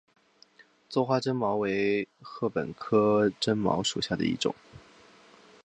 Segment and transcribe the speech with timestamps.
[0.89, 4.55] 座花针茅为禾本科针茅属下的一个种。